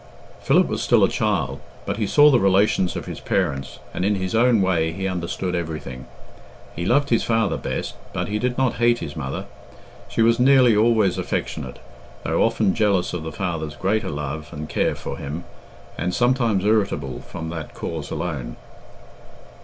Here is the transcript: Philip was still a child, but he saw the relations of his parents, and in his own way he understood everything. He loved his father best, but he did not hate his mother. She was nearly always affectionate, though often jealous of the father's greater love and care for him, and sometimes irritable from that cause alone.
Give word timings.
Philip 0.39 0.67
was 0.67 0.81
still 0.81 1.03
a 1.03 1.07
child, 1.09 1.59
but 1.85 1.97
he 1.97 2.07
saw 2.07 2.31
the 2.31 2.39
relations 2.39 2.95
of 2.95 3.05
his 3.05 3.19
parents, 3.19 3.77
and 3.93 4.03
in 4.03 4.15
his 4.15 4.33
own 4.33 4.59
way 4.59 4.91
he 4.91 5.07
understood 5.07 5.53
everything. 5.53 6.07
He 6.75 6.87
loved 6.87 7.11
his 7.11 7.23
father 7.23 7.55
best, 7.55 7.93
but 8.11 8.27
he 8.27 8.39
did 8.39 8.57
not 8.57 8.77
hate 8.81 8.97
his 8.97 9.15
mother. 9.15 9.45
She 10.09 10.23
was 10.23 10.39
nearly 10.39 10.75
always 10.75 11.19
affectionate, 11.19 11.77
though 12.23 12.41
often 12.41 12.73
jealous 12.73 13.13
of 13.13 13.21
the 13.21 13.31
father's 13.31 13.75
greater 13.75 14.09
love 14.09 14.49
and 14.51 14.67
care 14.67 14.95
for 14.95 15.17
him, 15.19 15.43
and 15.99 16.15
sometimes 16.15 16.65
irritable 16.65 17.19
from 17.21 17.49
that 17.49 17.75
cause 17.75 18.09
alone. 18.09 18.55